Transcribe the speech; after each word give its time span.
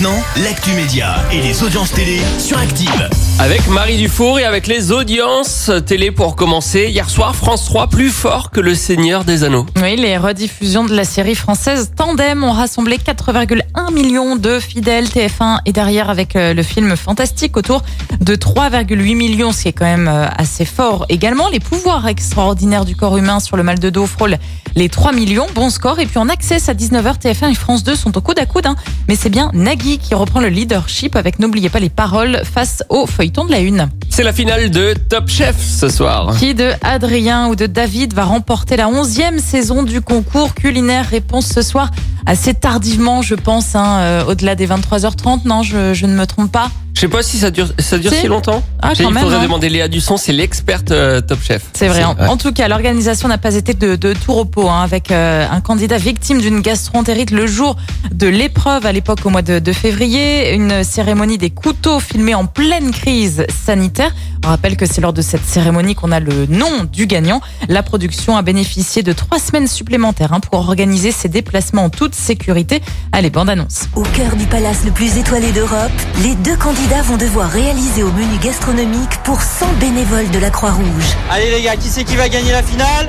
Et 0.00 0.02
maintenant, 0.02 0.22
l'actu 0.42 0.72
média 0.72 1.16
et 1.30 1.42
les 1.42 1.62
audiences 1.62 1.92
télé 1.92 2.20
sur 2.38 2.56
Active. 2.58 3.10
Avec 3.38 3.66
Marie 3.68 3.98
Dufour 3.98 4.38
et 4.38 4.44
avec 4.44 4.66
les 4.66 4.92
audiences 4.92 5.70
télé 5.84 6.10
pour 6.10 6.36
commencer. 6.36 6.88
Hier 6.88 7.10
soir, 7.10 7.36
France 7.36 7.66
3 7.66 7.88
plus 7.88 8.08
fort 8.08 8.50
que 8.50 8.60
le 8.60 8.74
Seigneur 8.74 9.24
des 9.24 9.44
Anneaux. 9.44 9.66
Oui, 9.82 9.96
les 9.96 10.16
rediffusions 10.16 10.84
de 10.84 10.94
la 10.94 11.04
série 11.04 11.34
française 11.34 11.92
Tandem 11.94 12.44
ont 12.44 12.52
rassemblé 12.52 12.96
4,1 12.96 13.92
millions 13.92 14.36
de 14.36 14.58
fidèles. 14.58 15.06
TF1 15.06 15.60
est 15.66 15.72
derrière 15.72 16.08
avec 16.08 16.34
euh, 16.36 16.54
le 16.54 16.62
film 16.62 16.96
fantastique 16.96 17.56
autour 17.56 17.82
de 18.20 18.36
3,8 18.36 19.14
millions, 19.14 19.52
ce 19.52 19.62
qui 19.62 19.68
est 19.68 19.72
quand 19.72 19.84
même 19.84 20.08
euh, 20.08 20.28
assez 20.36 20.64
fort. 20.64 21.04
Également, 21.08 21.48
les 21.48 21.60
pouvoirs 21.60 22.06
extraordinaires 22.08 22.84
du 22.84 22.96
corps 22.96 23.18
humain 23.18 23.40
sur 23.40 23.56
le 23.56 23.62
mal 23.62 23.78
de 23.78 23.90
dos 23.90 24.06
frôlent 24.06 24.38
les 24.76 24.88
3 24.88 25.12
millions. 25.12 25.46
Bon 25.54 25.70
score. 25.70 25.98
Et 26.00 26.06
puis 26.06 26.18
en 26.18 26.28
accès 26.28 26.56
à 26.68 26.74
19h, 26.74 27.18
TF1 27.20 27.50
et 27.50 27.54
France 27.54 27.84
2 27.84 27.94
sont 27.96 28.16
au 28.16 28.20
coude 28.20 28.38
à 28.38 28.46
coude. 28.46 28.66
hein. 28.66 28.76
Mais 29.08 29.16
c'est 29.16 29.30
bien 29.30 29.50
Nagui 29.52 29.98
qui 29.98 30.14
reprend 30.14 30.40
le 30.40 30.48
leadership 30.48 31.16
avec, 31.16 31.38
n'oubliez 31.38 31.68
pas 31.68 31.80
les 31.80 31.88
paroles, 31.90 32.42
face 32.44 32.82
au 32.88 33.06
feuilleton 33.06 33.44
de 33.44 33.50
la 33.50 33.60
une. 33.60 33.88
C'est 34.08 34.22
la 34.24 34.32
finale 34.32 34.70
de 34.70 34.94
Top 35.08 35.28
Chef 35.28 35.56
ce 35.60 35.88
soir. 35.88 36.36
Qui 36.38 36.54
de 36.54 36.70
Adrien 36.82 37.48
ou 37.48 37.56
de 37.56 37.66
David 37.66 38.12
va 38.12 38.24
remporter 38.24 38.76
la 38.76 38.88
onzième 38.88 39.38
saison 39.38 39.82
du 39.82 40.00
concours 40.00 40.54
culinaire 40.54 41.06
Réponse 41.08 41.46
ce 41.46 41.62
soir? 41.62 41.90
Assez 42.26 42.54
tardivement, 42.54 43.22
je 43.22 43.34
pense, 43.34 43.74
hein, 43.74 43.98
euh, 44.00 44.24
au-delà 44.26 44.54
des 44.54 44.66
23h30. 44.66 45.40
Non, 45.46 45.62
je, 45.62 45.94
je 45.94 46.06
ne 46.06 46.14
me 46.14 46.26
trompe 46.26 46.52
pas. 46.52 46.70
Je 47.00 47.06
sais 47.06 47.10
pas 47.10 47.22
si 47.22 47.38
ça 47.38 47.50
dure, 47.50 47.66
ça 47.78 47.96
dure 47.96 48.12
Si. 48.12 48.20
si 48.20 48.26
longtemps. 48.26 48.62
Ah, 48.82 48.90
Il 48.94 49.02
quand 49.06 49.10
même, 49.10 49.22
faudrait 49.22 49.38
hein. 49.38 49.42
demander 49.44 49.70
Léa 49.70 49.88
Dusson, 49.88 50.18
c'est 50.18 50.34
l'experte 50.34 50.90
euh, 50.90 51.22
Top 51.22 51.38
Chef. 51.42 51.62
C'est 51.72 51.88
vrai. 51.88 52.04
En, 52.04 52.14
ouais. 52.14 52.26
en 52.26 52.36
tout 52.36 52.52
cas, 52.52 52.68
l'organisation 52.68 53.26
n'a 53.26 53.38
pas 53.38 53.54
été 53.54 53.72
de, 53.72 53.96
de 53.96 54.12
tout 54.12 54.34
repos, 54.34 54.68
hein, 54.68 54.82
avec 54.82 55.10
euh, 55.10 55.46
un 55.50 55.62
candidat 55.62 55.96
victime 55.96 56.42
d'une 56.42 56.60
gastroentérite 56.60 57.30
le 57.30 57.46
jour 57.46 57.76
de 58.12 58.26
l'épreuve, 58.26 58.84
à 58.84 58.92
l'époque 58.92 59.20
au 59.24 59.30
mois 59.30 59.40
de, 59.40 59.60
de 59.60 59.72
février, 59.72 60.52
une 60.52 60.84
cérémonie 60.84 61.38
des 61.38 61.48
couteaux 61.48 62.00
filmée 62.00 62.34
en 62.34 62.44
pleine 62.44 62.90
crise 62.90 63.46
sanitaire. 63.64 64.14
On 64.44 64.48
rappelle 64.48 64.76
que 64.76 64.84
c'est 64.84 65.00
lors 65.00 65.14
de 65.14 65.22
cette 65.22 65.46
cérémonie 65.46 65.94
qu'on 65.94 66.12
a 66.12 66.20
le 66.20 66.44
nom 66.50 66.84
du 66.84 67.06
gagnant. 67.06 67.40
La 67.70 67.82
production 67.82 68.36
a 68.36 68.42
bénéficié 68.42 69.02
de 69.02 69.14
trois 69.14 69.38
semaines 69.38 69.68
supplémentaires 69.68 70.34
hein, 70.34 70.40
pour 70.40 70.58
organiser 70.60 71.12
ses 71.12 71.30
déplacements 71.30 71.84
en 71.84 71.90
toute 71.90 72.14
sécurité. 72.14 72.82
Allez, 73.12 73.30
bande 73.30 73.48
annonce. 73.48 73.84
Au 73.96 74.02
cœur 74.02 74.36
du 74.36 74.44
palace 74.44 74.84
le 74.84 74.90
plus 74.90 75.16
étoilé 75.16 75.50
d'Europe, 75.52 75.90
les 76.22 76.34
deux 76.36 76.56
candidats 76.56 76.89
vont 76.98 77.16
devoir 77.16 77.50
réaliser 77.50 78.02
au 78.02 78.10
menu 78.12 78.36
gastronomique 78.42 79.10
pour 79.24 79.40
100 79.40 79.66
bénévoles 79.80 80.28
de 80.30 80.38
la 80.38 80.50
Croix-Rouge. 80.50 81.16
Allez 81.30 81.50
les 81.50 81.62
gars, 81.62 81.76
qui 81.76 81.88
c'est 81.88 82.04
qui 82.04 82.14
va 82.16 82.28
gagner 82.28 82.52
la 82.52 82.62
finale? 82.62 83.08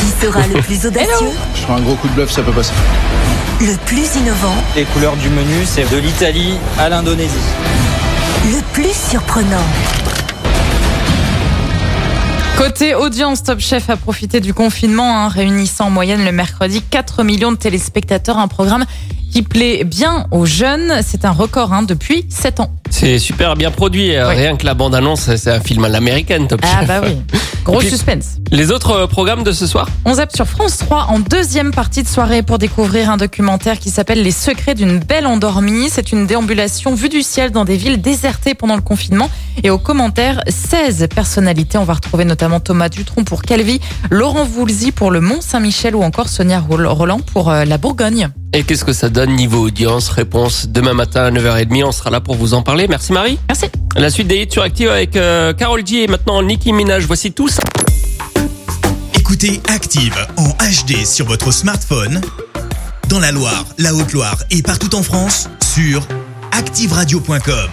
Qui 0.00 0.26
sera 0.26 0.46
le 0.48 0.60
plus 0.62 0.84
audacieux, 0.86 1.28
Je 1.54 1.60
ferai 1.60 1.74
un 1.74 1.80
gros 1.80 1.94
coup 1.94 2.08
de 2.08 2.14
bluff, 2.14 2.30
ça 2.32 2.42
peut 2.42 2.50
passer. 2.50 2.72
le 3.60 3.76
plus 3.86 4.16
innovant, 4.16 4.54
Les 4.74 4.84
couleurs 4.84 5.16
du 5.16 5.28
menu, 5.28 5.64
c'est 5.64 5.88
de 5.90 5.96
l'Italie 5.98 6.54
à 6.78 6.88
l'Indonésie. 6.88 7.30
le 8.46 8.60
plus 8.72 8.92
surprenant? 9.10 9.62
Côté 12.58 12.94
audience, 12.94 13.42
Top 13.44 13.60
Chef 13.60 13.90
a 13.90 13.96
profité 13.96 14.40
du 14.40 14.54
confinement, 14.54 15.18
hein, 15.24 15.28
réunissant 15.28 15.86
en 15.86 15.90
moyenne 15.90 16.24
le 16.24 16.32
mercredi 16.32 16.82
4 16.82 17.22
millions 17.22 17.52
de 17.52 17.56
téléspectateurs, 17.56 18.38
un 18.38 18.48
programme 18.48 18.84
qui 19.32 19.42
plaît 19.42 19.84
bien 19.84 20.26
aux 20.30 20.44
jeunes. 20.46 21.00
C'est 21.04 21.24
un 21.24 21.30
record 21.30 21.72
hein, 21.72 21.82
depuis 21.82 22.26
7 22.28 22.60
ans. 22.60 22.70
C'est 22.90 23.18
super 23.18 23.56
bien 23.56 23.70
produit. 23.70 24.14
euh, 24.14 24.28
Oui. 24.28 24.36
Rien 24.36 24.56
que 24.56 24.66
la 24.66 24.74
bande 24.74 24.94
annonce, 24.94 25.34
c'est 25.36 25.50
un 25.50 25.60
film 25.60 25.84
à 25.84 25.88
l'américaine 25.88 26.46
Top 26.46 26.60
Ah 26.62 26.80
Chef. 26.80 26.88
bah 26.88 27.00
oui, 27.02 27.16
gros 27.64 27.78
puis- 27.78 27.88
suspense. 27.88 28.36
Les 28.50 28.70
autres 28.70 28.90
euh, 28.90 29.06
programmes 29.06 29.42
de 29.44 29.52
ce 29.52 29.66
soir 29.66 29.88
On 30.04 30.14
zappe 30.14 30.36
sur 30.36 30.46
France 30.46 30.76
3 30.78 31.06
en 31.08 31.18
deuxième 31.18 31.70
partie 31.70 32.02
de 32.02 32.08
soirée 32.08 32.42
pour 32.42 32.58
découvrir 32.58 33.10
un 33.10 33.16
documentaire 33.16 33.78
qui 33.78 33.88
s'appelle 33.88 34.22
Les 34.22 34.30
secrets 34.30 34.74
d'une 34.74 34.98
belle 34.98 35.26
endormie. 35.26 35.88
C'est 35.90 36.12
une 36.12 36.26
déambulation 36.26 36.94
vue 36.94 37.08
du 37.08 37.22
ciel 37.22 37.50
dans 37.50 37.64
des 37.64 37.78
villes 37.78 38.00
désertées 38.02 38.54
pendant 38.54 38.76
le 38.76 38.82
confinement. 38.82 39.30
Et 39.64 39.70
au 39.70 39.78
commentaire, 39.78 40.42
16 40.48 41.08
personnalités. 41.14 41.78
On 41.78 41.84
va 41.84 41.94
retrouver 41.94 42.26
notamment 42.26 42.60
Thomas 42.60 42.90
Dutronc 42.90 43.24
pour 43.24 43.40
Calvi, 43.42 43.80
Laurent 44.10 44.44
Voulzy 44.44 44.92
pour 44.92 45.10
le 45.10 45.22
Mont 45.22 45.40
Saint-Michel 45.40 45.96
ou 45.96 46.02
encore 46.02 46.28
Sonia 46.28 46.60
Roland 46.60 47.20
pour 47.20 47.50
euh, 47.50 47.64
la 47.64 47.78
Bourgogne. 47.78 48.28
Et 48.54 48.64
qu'est-ce 48.64 48.84
que 48.84 48.92
ça 48.92 49.08
donne 49.08 49.34
niveau 49.34 49.66
audience 49.66 50.10
Réponse 50.10 50.68
demain 50.68 50.92
matin 50.92 51.24
à 51.24 51.30
9h30. 51.30 51.84
On 51.84 51.92
sera 51.92 52.10
là 52.10 52.20
pour 52.20 52.34
vous 52.34 52.52
en 52.52 52.62
parler. 52.62 52.86
Merci 52.86 53.12
Marie. 53.12 53.38
Merci. 53.48 53.66
La 53.96 54.10
suite 54.10 54.28
des 54.28 54.42
hits 54.42 54.50
sur 54.50 54.62
Active 54.62 54.90
avec 54.90 55.16
euh, 55.16 55.54
Carol 55.54 55.86
G 55.86 56.04
et 56.04 56.06
maintenant 56.06 56.42
Nicki 56.42 56.72
Minaj. 56.72 57.04
Voici 57.06 57.32
tout 57.32 57.48
ça. 57.48 57.62
Écoutez 59.14 59.60
Active 59.68 60.16
en 60.36 60.48
HD 60.48 61.06
sur 61.06 61.26
votre 61.26 61.50
smartphone, 61.50 62.20
dans 63.08 63.20
la 63.20 63.32
Loire, 63.32 63.64
la 63.78 63.94
Haute-Loire 63.94 64.36
et 64.50 64.60
partout 64.60 64.94
en 64.94 65.02
France, 65.02 65.48
sur 65.74 66.06
activeradio.com. 66.52 67.70